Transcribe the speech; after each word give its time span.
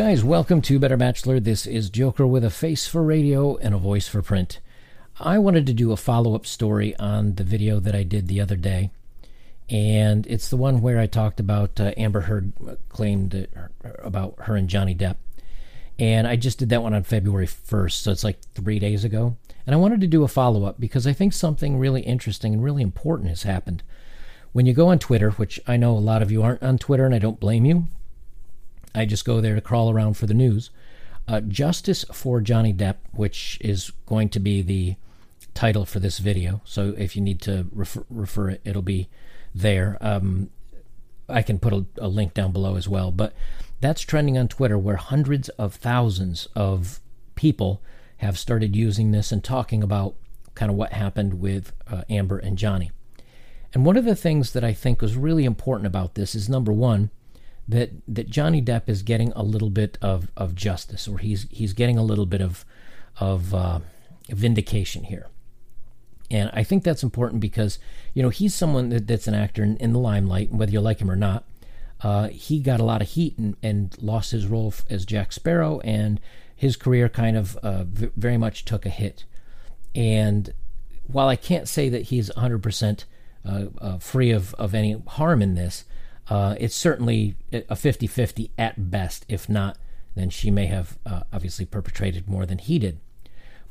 Guys, 0.00 0.24
welcome 0.24 0.62
to 0.62 0.78
Better 0.78 0.96
Bachelor. 0.96 1.40
This 1.40 1.66
is 1.66 1.90
Joker 1.90 2.26
with 2.26 2.42
a 2.42 2.48
face 2.48 2.86
for 2.86 3.02
radio 3.02 3.58
and 3.58 3.74
a 3.74 3.78
voice 3.78 4.08
for 4.08 4.22
print. 4.22 4.58
I 5.20 5.36
wanted 5.36 5.66
to 5.66 5.74
do 5.74 5.92
a 5.92 5.96
follow 5.98 6.34
up 6.34 6.46
story 6.46 6.96
on 6.96 7.34
the 7.34 7.44
video 7.44 7.80
that 7.80 7.94
I 7.94 8.02
did 8.02 8.26
the 8.26 8.40
other 8.40 8.56
day. 8.56 8.92
And 9.68 10.26
it's 10.26 10.48
the 10.48 10.56
one 10.56 10.80
where 10.80 10.98
I 10.98 11.06
talked 11.06 11.38
about 11.38 11.78
uh, 11.78 11.92
Amber 11.98 12.22
Heard 12.22 12.54
claimed 12.88 13.32
that, 13.32 13.50
about 14.02 14.36
her 14.38 14.56
and 14.56 14.70
Johnny 14.70 14.94
Depp. 14.94 15.16
And 15.98 16.26
I 16.26 16.34
just 16.34 16.58
did 16.58 16.70
that 16.70 16.82
one 16.82 16.94
on 16.94 17.02
February 17.02 17.46
1st, 17.46 17.92
so 17.92 18.10
it's 18.10 18.24
like 18.24 18.40
three 18.54 18.78
days 18.78 19.04
ago. 19.04 19.36
And 19.66 19.74
I 19.74 19.78
wanted 19.78 20.00
to 20.00 20.06
do 20.06 20.24
a 20.24 20.28
follow 20.28 20.64
up 20.64 20.80
because 20.80 21.06
I 21.06 21.12
think 21.12 21.34
something 21.34 21.76
really 21.76 22.00
interesting 22.00 22.54
and 22.54 22.64
really 22.64 22.82
important 22.82 23.28
has 23.28 23.42
happened. 23.42 23.82
When 24.52 24.64
you 24.64 24.72
go 24.72 24.88
on 24.88 24.98
Twitter, 24.98 25.32
which 25.32 25.60
I 25.66 25.76
know 25.76 25.92
a 25.92 25.98
lot 25.98 26.22
of 26.22 26.32
you 26.32 26.42
aren't 26.42 26.62
on 26.62 26.78
Twitter, 26.78 27.04
and 27.04 27.14
I 27.14 27.18
don't 27.18 27.38
blame 27.38 27.66
you, 27.66 27.88
I 28.94 29.04
just 29.04 29.24
go 29.24 29.40
there 29.40 29.54
to 29.54 29.60
crawl 29.60 29.90
around 29.90 30.14
for 30.14 30.26
the 30.26 30.34
news. 30.34 30.70
Uh, 31.28 31.40
Justice 31.40 32.04
for 32.12 32.40
Johnny 32.40 32.72
Depp, 32.72 32.96
which 33.12 33.58
is 33.60 33.92
going 34.06 34.30
to 34.30 34.40
be 34.40 34.62
the 34.62 34.96
title 35.54 35.84
for 35.84 36.00
this 36.00 36.18
video. 36.18 36.60
So 36.64 36.94
if 36.96 37.14
you 37.14 37.22
need 37.22 37.40
to 37.42 37.66
refer, 37.72 38.04
refer 38.10 38.50
it, 38.50 38.60
it'll 38.64 38.82
be 38.82 39.08
there. 39.54 39.96
Um, 40.00 40.50
I 41.28 41.42
can 41.42 41.58
put 41.58 41.72
a, 41.72 41.86
a, 41.98 42.08
link 42.08 42.34
down 42.34 42.52
below 42.52 42.76
as 42.76 42.88
well. 42.88 43.12
But 43.12 43.32
that's 43.80 44.00
trending 44.00 44.36
on 44.36 44.48
Twitter, 44.48 44.78
where 44.78 44.96
hundreds 44.96 45.48
of 45.50 45.74
thousands 45.74 46.48
of 46.54 47.00
people 47.34 47.82
have 48.18 48.38
started 48.38 48.76
using 48.76 49.12
this 49.12 49.32
and 49.32 49.42
talking 49.42 49.82
about 49.82 50.14
kind 50.54 50.70
of 50.70 50.76
what 50.76 50.92
happened 50.92 51.40
with 51.40 51.72
uh, 51.90 52.02
Amber 52.10 52.38
and 52.38 52.58
Johnny. 52.58 52.90
And 53.72 53.86
one 53.86 53.96
of 53.96 54.04
the 54.04 54.16
things 54.16 54.52
that 54.52 54.64
I 54.64 54.72
think 54.72 55.00
was 55.00 55.16
really 55.16 55.44
important 55.44 55.86
about 55.86 56.14
this 56.14 56.34
is 56.34 56.48
number 56.48 56.72
one, 56.72 57.10
that 57.70 57.90
that 58.08 58.28
Johnny 58.28 58.60
Depp 58.60 58.88
is 58.88 59.02
getting 59.02 59.32
a 59.32 59.42
little 59.42 59.70
bit 59.70 59.98
of, 60.02 60.30
of 60.36 60.54
justice, 60.54 61.08
or 61.08 61.18
he's 61.18 61.46
he's 61.50 61.72
getting 61.72 61.98
a 61.98 62.02
little 62.02 62.26
bit 62.26 62.40
of 62.40 62.64
of 63.18 63.54
uh, 63.54 63.80
vindication 64.28 65.04
here. 65.04 65.28
And 66.30 66.50
I 66.52 66.62
think 66.62 66.84
that's 66.84 67.02
important 67.02 67.40
because 67.40 67.78
you 68.14 68.22
know 68.22 68.28
he's 68.28 68.54
someone 68.54 68.90
that, 68.90 69.06
that's 69.06 69.26
an 69.26 69.34
actor 69.34 69.62
in, 69.62 69.76
in, 69.78 69.92
the 69.92 69.98
limelight, 69.98 70.50
and 70.50 70.58
whether 70.58 70.72
you 70.72 70.80
like 70.80 71.00
him 71.00 71.10
or 71.10 71.16
not, 71.16 71.44
uh, 72.02 72.28
he 72.28 72.60
got 72.60 72.80
a 72.80 72.84
lot 72.84 73.02
of 73.02 73.08
heat 73.08 73.36
and, 73.38 73.56
and 73.62 73.96
lost 74.00 74.30
his 74.30 74.46
role 74.46 74.72
as 74.88 75.04
Jack 75.04 75.32
Sparrow, 75.32 75.80
and 75.80 76.20
his 76.54 76.76
career 76.76 77.08
kind 77.08 77.36
of 77.36 77.56
uh, 77.58 77.84
v- 77.84 78.10
very 78.16 78.36
much 78.36 78.64
took 78.64 78.84
a 78.84 78.90
hit. 78.90 79.24
And 79.94 80.52
while 81.06 81.28
I 81.28 81.36
can't 81.36 81.68
say 81.68 81.88
that 81.88 82.02
he's 82.02 82.30
100% 82.30 83.04
uh, 83.44 83.64
uh, 83.78 83.98
free 83.98 84.30
of, 84.30 84.54
of 84.54 84.74
any 84.74 85.02
harm 85.06 85.42
in 85.42 85.54
this, 85.54 85.84
uh, 86.30 86.54
it's 86.60 86.76
certainly 86.76 87.34
a 87.52 87.74
50 87.74 88.06
50 88.06 88.50
at 88.56 88.90
best. 88.90 89.26
If 89.28 89.48
not, 89.48 89.76
then 90.14 90.30
she 90.30 90.50
may 90.50 90.66
have 90.66 90.96
uh, 91.04 91.24
obviously 91.32 91.66
perpetrated 91.66 92.28
more 92.28 92.46
than 92.46 92.58
he 92.58 92.78
did. 92.78 93.00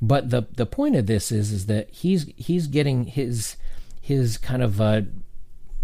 But 0.02 0.30
the 0.30 0.48
the 0.52 0.66
point 0.66 0.96
of 0.96 1.08
this 1.08 1.32
is 1.32 1.52
is 1.52 1.66
that 1.66 1.90
he's 1.90 2.32
he's 2.36 2.68
getting 2.68 3.06
his 3.06 3.56
his 4.02 4.38
kind 4.38 4.62
of 4.62 4.80
uh, 4.80 5.02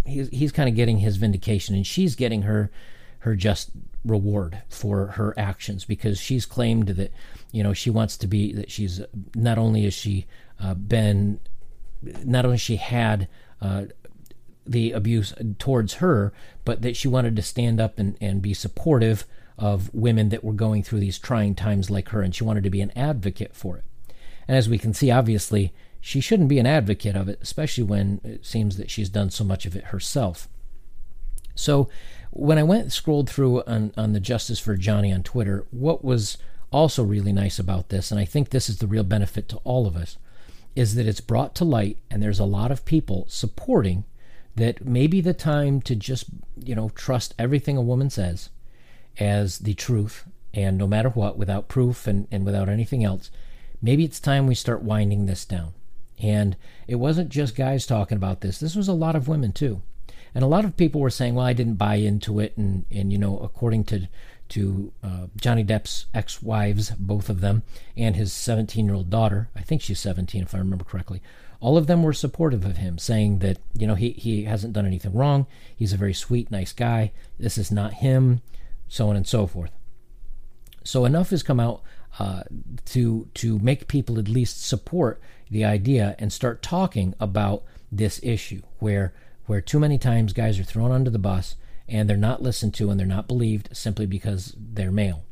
he's 0.06 0.30
he's 0.30 0.52
kind 0.52 0.70
of 0.70 0.76
getting 0.76 1.00
his 1.00 1.16
vindication, 1.16 1.76
and 1.76 1.88
she's 1.88 2.16
getting 2.16 2.44
her 2.44 2.70
her 3.20 3.36
just 3.36 3.72
reward 4.04 4.62
for 4.70 5.08
her 5.08 5.34
actions 5.38 5.84
because 5.84 6.20
she's 6.20 6.46
claimed 6.46 6.90
that 6.90 7.12
you 7.52 7.64
know 7.64 7.74
she 7.74 7.90
wants 7.90 8.18
to 8.18 8.28
be 8.28 8.54
that 8.54 8.70
she's 8.70 9.02
not 9.34 9.58
only 9.58 9.84
has 9.84 9.94
she 9.94 10.28
uh, 10.62 10.74
been 10.74 11.40
not 12.24 12.46
only 12.46 12.58
she 12.58 12.76
had 12.76 13.28
uh, 13.62 13.86
the 14.66 14.92
abuse 14.92 15.34
towards 15.60 15.96
her, 15.96 16.34
but 16.64 16.82
that 16.82 16.96
she 16.96 17.08
wanted 17.08 17.36
to 17.36 17.42
stand 17.42 17.80
up 17.80 18.00
and, 18.00 18.18
and 18.20 18.42
be 18.42 18.54
supportive 18.54 19.26
of 19.58 19.94
women 19.94 20.30
that 20.30 20.44
were 20.44 20.54
going 20.54 20.84
through 20.84 21.00
these 21.00 21.20
trying 21.20 21.56
times 21.56 21.90
like 21.90 22.10
her, 22.10 22.22
and 22.22 22.36
she 22.36 22.44
wanted 22.44 22.64
to 22.64 22.70
be 22.70 22.82
an 22.82 22.92
advocate 22.96 23.56
for 23.56 23.78
it. 23.78 23.84
And 24.48 24.58
as 24.58 24.70
we 24.70 24.78
can 24.78 24.94
see, 24.94 25.12
obviously, 25.12 25.74
she 26.02 26.20
shouldn't 26.20 26.50
be 26.50 26.60
an 26.60 26.68
advocate 26.68 27.16
of 27.16 27.30
it, 27.30 27.40
especially 27.42 27.84
when 27.84 28.22
it 28.24 28.46
seems 28.46 28.78
that 28.78 28.92
she's 28.92 29.10
done 29.10 29.32
so 29.32 29.44
much 29.44 29.66
of 29.66 29.76
it 29.76 29.86
herself. 29.86 30.48
So, 31.56 31.90
when 32.32 32.58
I 32.58 32.64
went 32.64 32.92
scrolled 32.92 33.30
through 33.30 33.64
on, 33.64 33.94
on 33.96 34.12
the 34.12 34.20
Justice 34.20 34.60
for 34.60 34.76
Johnny 34.76 35.14
on 35.14 35.24
Twitter, 35.24 35.66
what 35.72 36.04
was 36.04 36.38
also 36.70 37.02
really 37.02 37.32
nice 37.32 37.58
about 37.58 37.90
this, 37.90 38.12
and 38.12 38.20
I 38.20 38.26
think 38.26 38.50
this 38.50 38.68
is 38.70 38.80
the 38.80 38.88
real 38.88 39.04
benefit 39.04 39.48
to 39.50 39.58
all 39.64 39.88
of 39.88 39.96
us, 39.96 40.18
is 40.76 40.96
that 40.96 41.08
it's 41.08 41.22
brought 41.22 41.56
to 41.56 41.64
light, 41.64 41.98
and 42.12 42.22
there's 42.22 42.40
a 42.40 42.46
lot 42.46 42.72
of 42.72 42.84
people 42.84 43.26
supporting 43.30 44.04
that 44.56 44.86
maybe 44.86 45.22
the 45.22 45.34
time 45.34 45.82
to 45.82 45.96
just, 45.96 46.26
you 46.64 46.76
know, 46.76 46.90
trust 46.90 47.34
everything 47.38 47.78
a 47.78 47.82
woman 47.82 48.10
says 48.10 48.50
as 49.20 49.60
the 49.60 49.74
truth, 49.74 50.26
and 50.54 50.78
no 50.78 50.88
matter 50.88 51.10
what, 51.10 51.38
without 51.38 51.68
proof 51.68 52.08
and, 52.08 52.28
and 52.32 52.46
without 52.46 52.70
anything 52.70 53.04
else, 53.04 53.32
maybe 53.82 54.06
it's 54.06 54.20
time 54.20 54.48
we 54.48 54.56
start 54.56 54.82
winding 54.82 55.26
this 55.26 55.46
down. 55.46 55.74
And 56.22 56.56
it 56.88 56.96
wasn't 56.96 57.30
just 57.30 57.56
guys 57.56 57.86
talking 57.86 58.16
about 58.16 58.42
this, 58.42 58.60
this 58.60 58.76
was 58.76 58.88
a 58.88 58.94
lot 58.94 59.16
of 59.16 59.28
women 59.28 59.52
too. 59.52 59.82
And 60.34 60.44
a 60.44 60.48
lot 60.48 60.66
of 60.66 60.76
people 60.76 61.00
were 61.00 61.10
saying, 61.10 61.36
well, 61.36 61.46
I 61.46 61.54
didn't 61.54 61.76
buy 61.76 61.96
into 61.96 62.40
it. 62.40 62.58
And, 62.58 62.86
and 62.92 63.12
you 63.12 63.18
know, 63.18 63.40
according 63.40 63.86
to, 63.86 64.10
to 64.50 64.92
uh, 65.04 65.28
Johnny 65.36 65.64
Depp's 65.64 66.06
ex 66.14 66.42
wives, 66.42 66.92
both 66.92 67.30
of 67.30 67.42
them, 67.42 67.64
and 67.98 68.16
his 68.16 68.32
17 68.34 68.86
year 68.86 68.96
old 68.96 69.10
daughter, 69.10 69.50
I 69.56 69.62
think 69.62 69.82
she's 69.82 70.00
17 70.00 70.44
if 70.44 70.56
I 70.56 70.60
remember 70.60 70.86
correctly, 70.86 71.22
all 71.60 71.78
of 71.78 71.88
them 71.88 72.04
were 72.04 72.14
supportive 72.14 72.66
of 72.66 72.78
him, 72.78 72.98
saying 72.98 73.40
that, 73.40 73.58
you 73.74 73.88
know, 73.88 73.96
he, 73.96 74.12
he 74.12 74.44
hasn't 74.44 74.74
done 74.74 74.86
anything 74.86 75.14
wrong. 75.14 75.48
He's 75.76 75.94
a 75.94 75.98
very 75.98 76.14
sweet, 76.14 76.52
nice 76.52 76.74
guy. 76.74 77.12
This 77.40 77.58
is 77.58 77.72
not 77.72 77.94
him, 77.94 78.42
so 78.88 79.10
on 79.10 79.16
and 79.16 79.28
so 79.28 79.48
forth. 79.48 79.72
So 80.84 81.06
enough 81.06 81.32
has 81.32 81.42
come 81.42 81.60
out 81.60 81.82
uh, 82.20 82.44
to 82.86 83.28
to 83.34 83.60
make 83.60 83.88
people 83.88 84.20
at 84.20 84.30
least 84.30 84.64
support 84.64 85.20
the 85.50 85.66
idea 85.66 86.16
and 86.20 86.32
start 86.32 86.62
talking 86.62 87.14
about 87.20 87.64
this 87.92 88.20
issue 88.24 88.62
where 88.80 89.14
where 89.48 89.62
too 89.62 89.80
many 89.80 89.98
times 89.98 90.34
guys 90.34 90.60
are 90.60 90.64
thrown 90.64 90.92
under 90.92 91.10
the 91.10 91.20
bus 91.20 91.56
and 91.88 92.10
they're 92.10 92.18
not 92.18 92.42
listened 92.42 92.74
to 92.76 92.90
and 92.90 93.00
they're 93.00 93.08
not 93.08 93.28
believed 93.28 93.70
simply 93.76 94.06
because 94.06 94.56
they're 94.58 94.92
male. 94.92 95.24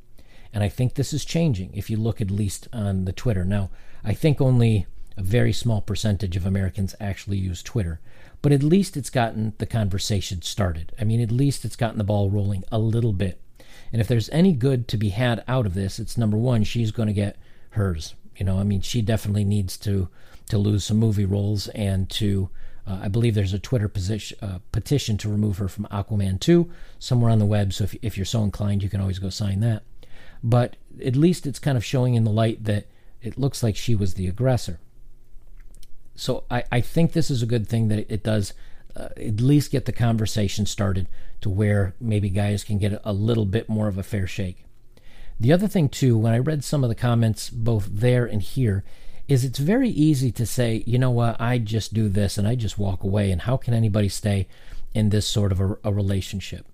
And 0.54 0.64
I 0.64 0.70
think 0.70 0.94
this 0.94 1.14
is 1.14 1.26
changing 1.26 1.72
if 1.74 1.90
you 1.90 1.98
look 1.98 2.22
at 2.22 2.30
least 2.30 2.68
on 2.72 3.06
the 3.06 3.12
Twitter. 3.12 3.44
Now, 3.44 3.72
I 4.04 4.14
think 4.14 4.40
only 4.40 4.86
a 5.18 5.24
very 5.24 5.54
small 5.54 5.82
percentage 5.82 6.36
of 6.36 6.46
Americans 6.46 6.96
actually 7.00 7.38
use 7.38 7.64
Twitter. 7.64 8.00
But 8.42 8.52
at 8.52 8.62
least 8.62 8.98
it's 8.98 9.10
gotten 9.10 9.54
the 9.58 9.66
conversation 9.66 10.42
started. 10.42 10.92
I 11.00 11.06
mean, 11.06 11.22
at 11.22 11.32
least 11.32 11.66
it's 11.66 11.76
gotten 11.76 11.98
the 11.98 12.04
ball 12.04 12.30
rolling 12.30 12.64
a 12.72 12.78
little 12.78 13.14
bit. 13.14 13.40
And 13.92 14.02
if 14.02 14.08
there's 14.08 14.30
any 14.30 14.54
good 14.54 14.88
to 14.90 14.98
be 14.98 15.10
had 15.10 15.44
out 15.48 15.66
of 15.66 15.74
this, 15.74 16.00
it's 16.00 16.18
number 16.18 16.38
one, 16.38 16.64
she's 16.64 16.92
going 16.92 17.08
to 17.08 17.14
get 17.14 17.38
hers. 17.72 18.16
You 18.36 18.46
know, 18.46 18.60
I 18.60 18.64
mean, 18.64 18.82
she 18.82 19.02
definitely 19.02 19.44
needs 19.44 19.78
to 19.80 20.10
to 20.50 20.58
lose 20.58 20.84
some 20.84 20.98
movie 20.98 21.26
roles 21.26 21.68
and 21.70 22.10
to. 22.12 22.50
Uh, 22.86 23.00
I 23.04 23.08
believe 23.08 23.34
there's 23.34 23.54
a 23.54 23.60
Twitter 23.60 23.88
position, 23.88 24.38
uh, 24.42 24.60
petition 24.72 25.18
to 25.20 25.30
remove 25.30 25.58
her 25.58 25.68
from 25.68 25.86
Aquaman 25.86 26.40
2 26.40 26.70
somewhere 27.00 27.32
on 27.32 27.40
the 27.40 27.46
web. 27.46 27.74
So 27.74 27.86
if, 27.86 27.96
if 28.02 28.18
you're 28.18 28.26
so 28.26 28.44
inclined, 28.44 28.84
you 28.84 28.90
can 28.90 29.00
always 29.00 29.20
go 29.20 29.30
sign 29.30 29.62
that. 29.62 29.84
But 30.44 30.76
at 31.04 31.16
least 31.16 31.48
it's 31.48 31.60
kind 31.60 31.78
of 31.78 31.86
showing 31.86 32.16
in 32.16 32.26
the 32.26 32.32
light 32.32 32.66
that 32.66 32.88
it 33.22 33.38
looks 33.38 33.64
like 33.64 33.78
she 33.78 33.96
was 33.96 34.16
the 34.16 34.28
aggressor 34.28 34.80
so 36.16 36.44
I, 36.50 36.64
I 36.72 36.82
think 36.82 37.14
this 37.14 37.32
is 37.32 37.42
a 37.42 37.48
good 37.48 37.68
thing 37.68 37.88
that 37.88 38.12
it 38.12 38.24
does 38.24 38.54
uh, 38.96 39.10
at 39.18 39.42
least 39.42 39.72
get 39.72 39.86
the 39.86 39.92
conversation 39.92 40.66
started 40.66 41.08
to 41.42 41.50
where 41.50 41.96
maybe 42.00 42.30
guys 42.30 42.64
can 42.64 42.78
get 42.78 43.02
a 43.04 43.14
little 43.14 43.46
bit 43.46 43.68
more 43.68 43.88
of 43.88 43.98
a 43.98 44.04
fair 44.04 44.28
shake. 44.28 44.66
The 45.40 45.52
other 45.52 45.68
thing, 45.68 45.90
too, 45.90 46.18
when 46.18 46.34
I 46.34 46.38
read 46.38 46.64
some 46.64 46.84
of 46.84 46.90
the 46.90 46.96
comments 46.96 47.50
both 47.50 47.88
there 47.92 48.26
and 48.26 48.42
here, 48.42 48.84
is 49.28 49.44
it's 49.46 49.60
very 49.60 49.90
easy 49.90 50.32
to 50.32 50.46
say, 50.46 50.84
you 50.86 51.00
know 51.00 51.12
what, 51.12 51.40
I 51.40 51.58
just 51.58 51.94
do 51.94 52.10
this 52.10 52.38
and 52.38 52.48
I 52.48 52.56
just 52.56 52.78
walk 52.78 53.04
away, 53.04 53.32
and 53.32 53.42
how 53.42 53.58
can 53.58 53.74
anybody 53.74 54.10
stay 54.10 54.48
in 54.94 55.10
this 55.10 55.28
sort 55.28 55.52
of 55.52 55.60
a, 55.60 55.78
a 55.84 55.94
relationship? 55.94 56.66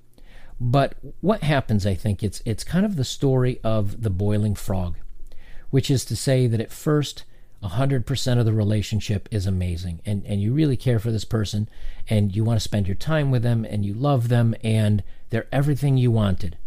But 0.60 0.96
what 1.22 1.44
happens, 1.44 1.86
I 1.86 1.94
think, 1.94 2.22
it's 2.24 2.42
it's 2.46 2.64
kind 2.64 2.86
of 2.86 2.96
the 2.96 3.06
story 3.06 3.60
of 3.64 4.02
the 4.02 4.10
boiling 4.10 4.56
frog, 4.56 4.98
which 5.70 5.90
is 5.90 6.04
to 6.06 6.16
say 6.16 6.48
that 6.48 6.60
at 6.60 6.72
first 6.72 7.24
100% 7.64 8.40
of 8.40 8.46
the 8.46 8.54
relationship 8.54 9.28
is 9.32 9.46
amazing 9.46 10.00
and, 10.06 10.26
and 10.26 10.42
you 10.42 10.54
really 10.54 10.78
care 10.78 11.00
for 11.00 11.12
this 11.12 11.26
person 11.26 11.68
and 12.10 12.34
you 12.36 12.44
want 12.44 12.58
to 12.58 12.64
spend 12.64 12.88
your 12.88 12.96
time 12.96 13.32
with 13.32 13.44
them 13.44 13.66
and 13.66 13.86
you 13.86 13.94
love 13.94 14.30
them 14.30 14.56
and 14.64 15.04
they're 15.30 15.48
everything 15.52 15.98
you 15.98 16.10
wanted. 16.10 16.58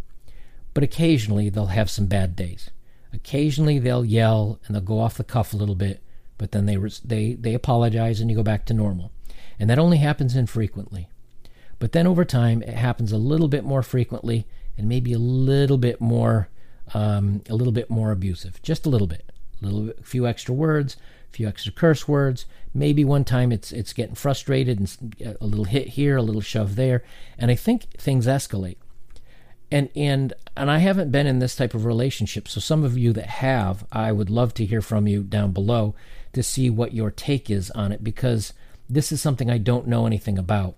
But 0.75 0.85
occasionally 0.85 1.49
they'll 1.49 1.67
have 1.67 1.91
some 1.91 2.07
bad 2.07 2.37
days. 2.37 2.71
Occasionally 3.13 3.79
they'll 3.79 4.05
yell 4.05 4.59
and 4.67 4.75
they'll 4.75 4.83
go 4.83 5.01
off 5.01 5.17
the 5.17 5.25
cuff 5.25 5.53
a 5.53 5.57
little 5.57 5.75
bit, 5.75 6.01
but 6.39 6.53
then 6.53 6.67
they 6.67 6.77
they 7.05 7.35
they 7.35 7.55
apologize 7.55 8.21
and 8.21 8.31
you 8.31 8.37
go 8.37 8.43
back 8.43 8.65
to 8.67 8.75
normal. 8.75 9.13
And 9.59 9.69
that 9.69 9.79
only 9.79 9.99
happens 9.99 10.35
infrequently. 10.35 11.09
But 11.79 11.93
then 11.93 12.07
over 12.07 12.25
time 12.25 12.63
it 12.63 12.75
happens 12.75 13.13
a 13.13 13.19
little 13.19 13.49
bit 13.49 13.65
more 13.65 13.83
frequently 13.83 14.47
and 14.79 14.89
maybe 14.89 15.13
a 15.13 15.19
little 15.19 15.79
bit 15.79 16.01
more 16.01 16.49
um, 16.95 17.43
a 17.49 17.55
little 17.55 17.73
bit 17.73 17.91
more 17.91 18.11
abusive, 18.11 18.61
just 18.63 18.87
a 18.87 18.89
little 18.89 19.07
bit 19.07 19.31
a 19.63 19.67
little 19.67 19.91
a 19.91 20.03
few 20.03 20.27
extra 20.27 20.55
words, 20.55 20.97
a 21.31 21.37
few 21.37 21.49
extra 21.49 21.73
curse 21.73 22.09
words. 22.09 22.47
Maybe 22.75 23.05
one 23.05 23.25
time 23.25 23.53
it's 23.53 23.73
it's 23.73 23.93
getting 23.93 24.15
frustrated 24.15 24.79
and 24.79 25.37
a 25.41 25.47
little 25.47 25.67
hit 25.67 25.89
here, 25.89 26.17
a 26.17 26.23
little 26.23 26.41
shove 26.41 26.77
there, 26.77 27.05
and 27.39 27.51
I 27.51 27.55
think 27.55 27.91
things 27.93 28.27
escalate. 28.27 28.77
And 29.73 29.89
and 29.97 30.35
and 30.57 30.71
I 30.71 30.79
haven't 30.79 31.11
been 31.11 31.27
in 31.27 31.39
this 31.39 31.57
type 31.57 31.75
of 31.75 31.87
relationship. 31.87 32.47
So 32.47 32.61
some 32.61 32.85
of 32.85 32.99
you 32.99 33.13
that 33.15 33.27
have, 33.27 33.87
I 33.91 34.13
would 34.13 34.29
love 34.29 34.53
to 34.55 34.67
hear 34.67 34.83
from 34.83 35.09
you 35.09 35.23
down 35.23 35.53
below 35.53 35.95
to 36.35 36.43
see 36.43 36.69
what 36.69 36.93
your 36.93 37.11
take 37.11 37.51
is 37.51 37.71
on 37.71 37.91
it 37.91 38.05
because 38.05 38.53
this 38.89 39.11
is 39.11 39.23
something 39.23 39.51
I 39.51 39.59
don't 39.59 39.87
know 39.87 40.07
anything 40.07 40.39
about. 40.39 40.75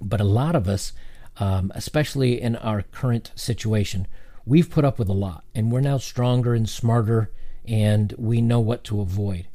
But 0.00 0.20
a 0.20 0.24
lot 0.24 0.54
of 0.54 0.68
us, 0.68 0.92
um, 1.38 1.72
especially 1.74 2.40
in 2.40 2.54
our 2.56 2.82
current 2.82 3.32
situation, 3.34 4.06
we've 4.44 4.70
put 4.70 4.84
up 4.84 4.98
with 4.98 5.08
a 5.08 5.14
lot, 5.14 5.42
and 5.54 5.72
we're 5.72 5.80
now 5.80 5.98
stronger 5.98 6.54
and 6.54 6.68
smarter, 6.68 7.32
and 7.66 8.14
we 8.16 8.40
know 8.40 8.60
what 8.60 8.84
to 8.84 9.00
avoid. 9.00 9.46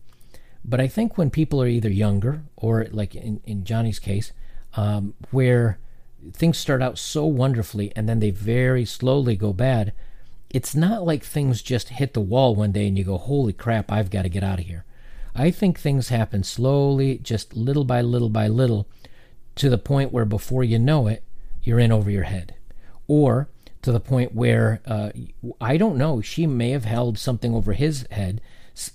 But 0.65 0.81
I 0.81 0.87
think 0.87 1.17
when 1.17 1.29
people 1.29 1.61
are 1.61 1.67
either 1.67 1.89
younger 1.89 2.43
or, 2.57 2.87
like 2.91 3.15
in, 3.15 3.39
in 3.45 3.63
Johnny's 3.63 3.99
case, 3.99 4.33
um, 4.75 5.13
where 5.31 5.79
things 6.33 6.57
start 6.57 6.81
out 6.81 6.97
so 6.97 7.25
wonderfully 7.25 7.91
and 7.95 8.07
then 8.07 8.19
they 8.19 8.31
very 8.31 8.85
slowly 8.85 9.35
go 9.35 9.53
bad, 9.53 9.93
it's 10.49 10.75
not 10.75 11.05
like 11.05 11.23
things 11.23 11.61
just 11.61 11.89
hit 11.89 12.13
the 12.13 12.21
wall 12.21 12.55
one 12.55 12.71
day 12.71 12.87
and 12.87 12.97
you 12.97 13.03
go, 13.03 13.17
holy 13.17 13.53
crap, 13.53 13.91
I've 13.91 14.09
got 14.09 14.23
to 14.23 14.29
get 14.29 14.43
out 14.43 14.59
of 14.59 14.65
here. 14.65 14.85
I 15.33 15.49
think 15.49 15.79
things 15.79 16.09
happen 16.09 16.43
slowly, 16.43 17.17
just 17.17 17.55
little 17.55 17.85
by 17.85 18.01
little 18.01 18.29
by 18.29 18.47
little, 18.47 18.87
to 19.55 19.69
the 19.69 19.77
point 19.77 20.11
where 20.11 20.25
before 20.25 20.63
you 20.63 20.77
know 20.77 21.07
it, 21.07 21.23
you're 21.63 21.79
in 21.79 21.91
over 21.91 22.11
your 22.11 22.23
head. 22.23 22.55
Or 23.07 23.47
to 23.81 23.91
the 23.91 23.99
point 23.99 24.35
where, 24.35 24.81
uh, 24.85 25.11
I 25.59 25.77
don't 25.77 25.97
know, 25.97 26.21
she 26.21 26.45
may 26.45 26.71
have 26.71 26.85
held 26.85 27.17
something 27.17 27.53
over 27.55 27.73
his 27.73 28.05
head. 28.11 28.41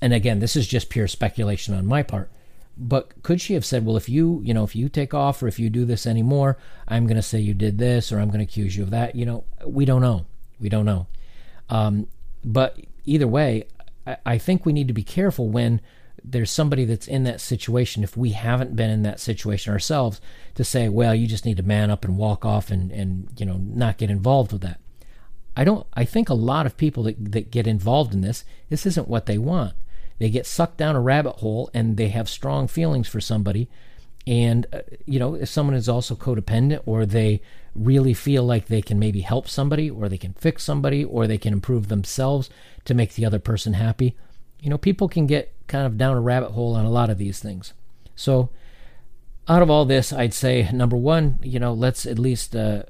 And 0.03 0.13
again, 0.13 0.41
this 0.41 0.57
is 0.57 0.67
just 0.67 0.91
pure 0.91 1.09
speculation 1.09 1.75
on 1.75 1.87
my 1.87 2.03
part 2.03 2.31
but 2.77 3.23
could 3.23 3.41
she 3.41 3.55
have 3.55 3.65
said, 3.65 3.87
well, 3.87 3.97
if 3.97 4.09
you, 4.09 4.41
you 4.45 4.53
know, 4.53 4.65
if 4.65 4.77
you 4.77 4.89
take 4.89 5.15
off 5.15 5.43
or 5.43 5.49
if 5.49 5.59
you 5.59 5.71
do 5.71 5.85
this 5.85 6.07
anymore, 6.07 6.59
I'm 6.87 7.07
going 7.07 7.17
to 7.17 7.23
say 7.23 7.39
you 7.41 7.55
did 7.55 7.79
this 7.79 8.13
or 8.13 8.21
I'm 8.21 8.29
going 8.29 8.45
to 8.45 8.51
accuse 8.51 8.77
you 8.77 8.83
of 8.83 8.91
that? 8.91 9.15
You 9.15 9.25
know, 9.25 9.45
we 9.67 9.85
don't 9.85 10.03
know. 10.03 10.27
We 10.61 10.69
don't 10.69 10.85
know. 10.85 11.07
Um, 11.71 12.07
but 12.45 12.79
either 13.05 13.27
way, 13.27 13.65
I, 14.07 14.17
I 14.27 14.39
think 14.39 14.67
we 14.67 14.73
need 14.73 14.89
to 14.89 14.95
be 14.95 15.03
careful 15.03 15.49
when 15.49 15.81
there's 16.23 16.51
somebody 16.51 16.85
that's 16.85 17.07
in 17.07 17.25
that 17.25 17.41
situation, 17.41 18.03
if 18.03 18.17
we 18.17 18.31
haven't 18.31 18.77
been 18.77 18.91
in 18.91 19.03
that 19.05 19.21
situation 19.21 19.73
ourselves, 19.73 20.21
to 20.57 20.65
say, 20.65 20.89
well, 20.89 21.15
you 21.15 21.27
just 21.27 21.47
need 21.47 21.57
to 21.57 21.63
man 21.63 21.91
up 21.91 22.05
and 22.05 22.19
walk 22.19 22.45
off 22.45 22.71
and, 22.71 22.91
and 22.91 23.29
you 23.39 23.47
know, 23.47 23.59
not 23.59 23.99
get 23.99 24.11
involved 24.11 24.53
with 24.53 24.63
that. 24.63 24.81
I 25.57 25.65
don't 25.65 25.87
I 25.95 26.05
think 26.05 26.29
a 26.29 26.35
lot 26.35 26.67
of 26.67 26.77
people 26.77 27.05
that, 27.05 27.33
that 27.33 27.51
get 27.51 27.67
involved 27.67 28.13
in 28.13 28.21
this, 28.21 28.45
this 28.69 28.85
isn't 28.85 29.09
what 29.09 29.27
they 29.27 29.39
want. 29.39 29.75
They 30.19 30.31
get 30.31 30.47
sucked 30.47 30.79
down 30.79 30.97
a 30.97 31.01
rabbit 31.01 31.37
hole 31.37 31.71
and 31.75 31.97
they 31.97 32.09
have 32.09 32.29
strong 32.29 32.69
feelings 32.69 33.09
for 33.09 33.21
somebody. 33.21 33.69
And, 34.27 34.67
uh, 34.73 34.81
you 35.05 35.19
know, 35.19 35.35
if 35.35 35.49
someone 35.49 35.77
is 35.77 35.89
also 35.89 36.17
codependent 36.17 36.83
or 36.85 37.07
they 37.07 37.43
really 37.75 38.15
feel 38.15 38.43
like 38.43 38.67
they 38.67 38.83
can 38.83 38.99
maybe 38.99 39.21
help 39.21 39.49
somebody 39.49 39.89
or 39.89 40.09
they 40.09 40.19
can 40.19 40.33
fix 40.35 40.65
somebody 40.65 41.05
or 41.05 41.27
they 41.27 41.39
can 41.39 41.53
improve 41.53 41.89
themselves 41.89 42.51
to 42.87 42.95
make 42.95 43.15
the 43.15 43.25
other 43.27 43.39
person 43.39 43.75
happy, 43.75 44.17
you 44.61 44.71
know, 44.71 44.79
people 44.79 45.09
can 45.09 45.27
get 45.27 45.53
kind 45.69 45.87
of 45.87 45.99
down 45.99 46.17
a 46.17 46.21
rabbit 46.21 46.53
hole 46.53 46.75
on 46.75 46.85
a 46.85 46.91
lot 46.91 47.11
of 47.11 47.19
these 47.19 47.39
things. 47.39 47.73
So, 48.15 48.51
out 49.49 49.63
of 49.63 49.71
all 49.71 49.85
this, 49.85 50.13
I'd 50.13 50.35
say 50.35 50.69
number 50.73 50.97
one, 50.97 51.39
you 51.43 51.61
know, 51.61 51.73
let's 51.73 52.05
at 52.05 52.19
least 52.19 52.57
uh, 52.57 52.83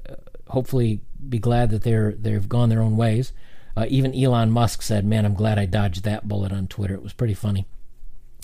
hopefully 0.47 1.01
be 1.27 1.39
glad 1.39 1.69
that 1.69 1.83
they're 1.83 2.13
they've 2.13 2.47
gone 2.47 2.69
their 2.69 2.81
own 2.81 2.97
ways. 2.97 3.33
Uh, 3.77 3.85
even 3.89 4.15
Elon 4.15 4.49
Musk 4.49 4.81
said, 4.81 5.05
"Man, 5.05 5.23
I'm 5.23 5.35
glad 5.35 5.59
I 5.59 5.67
dodged 5.67 6.03
that 6.03 6.27
bullet 6.27 6.51
on 6.51 6.67
Twitter. 6.67 6.95
It 6.95 7.03
was 7.03 7.13
pretty 7.13 7.35
funny." 7.35 7.67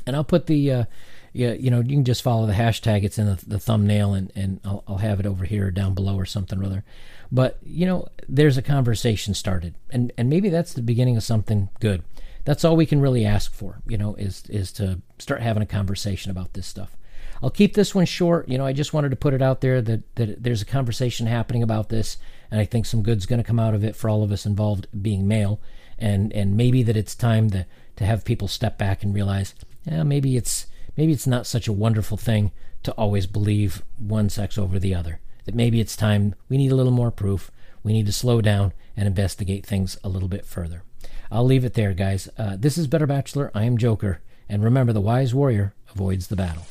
And 0.06 0.16
I'll 0.16 0.24
put 0.24 0.46
the, 0.46 0.72
uh, 0.72 0.86
yeah, 1.32 1.54
you 1.54 1.72
know, 1.72 1.80
you 1.80 1.96
can 1.96 2.04
just 2.04 2.22
follow 2.22 2.46
the 2.46 2.54
hashtag. 2.54 3.04
It's 3.04 3.18
in 3.18 3.26
the, 3.26 3.44
the 3.48 3.60
thumbnail, 3.60 4.14
and 4.14 4.32
and 4.36 4.60
I'll, 4.64 4.84
I'll 4.88 4.98
have 4.98 5.20
it 5.20 5.26
over 5.26 5.46
here 5.46 5.68
or 5.68 5.72
down 5.72 5.96
below 5.96 6.16
or 6.18 6.26
something 6.26 6.60
or 6.60 6.66
other. 6.66 6.84
But 7.32 7.58
you 7.64 7.88
know, 7.88 8.08
there's 8.30 8.58
a 8.58 8.62
conversation 8.62 9.34
started, 9.34 9.74
and 9.90 10.12
and 10.20 10.30
maybe 10.30 10.50
that's 10.50 10.74
the 10.74 10.84
beginning 10.84 11.18
of 11.18 11.24
something 11.24 11.70
good. 11.80 12.04
That's 12.46 12.64
all 12.64 12.76
we 12.76 12.86
can 12.86 13.02
really 13.02 13.26
ask 13.26 13.54
for, 13.56 13.82
you 13.88 13.98
know, 13.98 14.14
is 14.16 14.44
is 14.50 14.72
to 14.74 15.02
start 15.18 15.42
having 15.42 15.64
a 15.64 15.66
conversation 15.66 16.30
about 16.30 16.54
this 16.54 16.68
stuff. 16.68 16.96
I'll 17.42 17.50
keep 17.50 17.74
this 17.74 17.96
one 17.96 18.06
short. 18.06 18.48
You 18.48 18.58
know, 18.58 18.66
I 18.66 18.74
just 18.74 18.94
wanted 18.94 19.10
to 19.10 19.16
put 19.16 19.34
it 19.34 19.42
out 19.42 19.62
there 19.62 19.82
that 19.82 20.16
that 20.16 20.44
there's 20.44 20.62
a 20.62 20.66
conversation 20.66 21.28
happening 21.28 21.64
about 21.64 21.90
this, 21.90 22.18
and 22.52 22.60
I 22.60 22.66
think 22.66 22.86
some 22.86 23.04
good's 23.04 23.26
going 23.26 23.42
to 23.42 23.48
come 23.48 23.60
out 23.60 23.74
of 23.74 23.84
it 23.84 23.96
for 23.96 24.10
all 24.10 24.24
of 24.24 24.32
us 24.32 24.46
involved 24.46 24.88
being 25.02 25.28
male, 25.28 25.60
and 25.98 26.32
and 26.34 26.56
maybe 26.56 26.84
that 26.84 26.98
it's 26.98 27.16
time 27.16 27.50
to 27.52 27.66
to 27.96 28.06
have 28.06 28.26
people 28.26 28.48
step 28.48 28.78
back 28.78 29.04
and 29.04 29.14
realize, 29.14 29.54
yeah, 29.86 30.04
maybe 30.04 30.38
it's 30.38 30.68
maybe 30.98 31.12
it's 31.12 31.28
not 31.28 31.48
such 31.48 31.68
a 31.68 31.74
wonderful 31.74 32.18
thing 32.18 32.52
to 32.84 32.92
always 32.94 33.28
believe 33.28 33.84
one 33.98 34.30
sex 34.30 34.58
over 34.58 34.80
the 34.80 34.96
other. 34.96 35.20
That 35.46 35.56
maybe 35.56 35.80
it's 35.80 35.96
time 35.96 36.36
we 36.50 36.58
need 36.58 36.72
a 36.72 36.76
little 36.76 36.92
more 36.92 37.12
proof. 37.12 37.52
We 37.84 37.94
need 37.94 38.06
to 38.06 38.14
slow 38.14 38.42
down 38.42 38.74
and 38.96 39.08
investigate 39.08 39.66
things 39.66 39.98
a 40.04 40.10
little 40.10 40.30
bit 40.30 40.46
further. 40.46 40.84
I'll 41.32 41.44
leave 41.46 41.66
it 41.66 41.74
there, 41.74 41.94
guys. 41.94 42.30
Uh, 42.38 42.56
this 42.58 42.78
is 42.78 42.88
Better 42.88 43.08
Bachelor. 43.08 43.52
I 43.54 43.64
am 43.64 43.78
Joker. 43.78 44.22
And 44.48 44.64
remember, 44.64 44.94
the 44.94 45.02
wise 45.02 45.34
warrior 45.34 45.74
avoids 45.90 46.28
the 46.28 46.36
battle. 46.36 46.66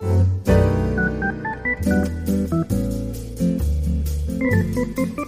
Thank 0.00 0.38
you. 5.18 5.26